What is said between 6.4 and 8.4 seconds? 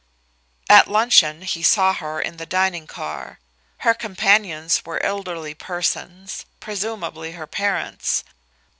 presumably her parents.